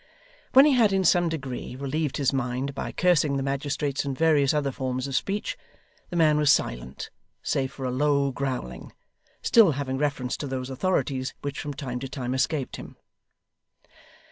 When 0.53 0.65
he 0.65 0.71
had 0.71 0.91
in 0.91 1.03
some 1.03 1.29
degree 1.29 1.75
relieved 1.75 2.17
his 2.17 2.33
mind 2.33 2.73
by 2.73 2.91
cursing 2.91 3.37
the 3.37 3.43
magistrates 3.43 4.03
in 4.03 4.15
various 4.15 4.51
other 4.51 4.71
forms 4.71 5.05
of 5.05 5.15
speech, 5.15 5.55
the 6.09 6.15
man 6.15 6.39
was 6.39 6.51
silent, 6.51 7.11
save 7.43 7.71
for 7.71 7.85
a 7.85 7.91
low 7.91 8.31
growling, 8.31 8.93
still 9.43 9.73
having 9.73 9.99
reference 9.99 10.35
to 10.37 10.47
those 10.47 10.71
authorities, 10.71 11.35
which 11.43 11.59
from 11.59 11.75
time 11.75 11.99
to 11.99 12.09
time 12.09 12.33
escaped 12.33 12.77
him. 12.77 12.97